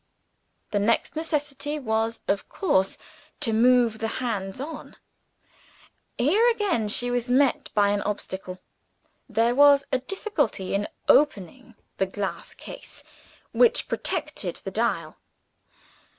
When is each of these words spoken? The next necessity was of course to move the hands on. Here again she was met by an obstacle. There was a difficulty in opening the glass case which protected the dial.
The 0.71 0.79
next 0.79 1.15
necessity 1.15 1.77
was 1.77 2.21
of 2.27 2.49
course 2.49 2.97
to 3.39 3.53
move 3.53 3.99
the 3.99 4.07
hands 4.17 4.59
on. 4.59 4.95
Here 6.17 6.49
again 6.49 6.87
she 6.87 7.11
was 7.11 7.29
met 7.29 7.71
by 7.75 7.89
an 7.89 8.01
obstacle. 8.01 8.57
There 9.29 9.53
was 9.53 9.85
a 9.91 9.99
difficulty 9.99 10.73
in 10.73 10.87
opening 11.07 11.75
the 11.99 12.07
glass 12.07 12.55
case 12.55 13.03
which 13.51 13.87
protected 13.87 14.55
the 14.65 14.71
dial. 14.71 15.17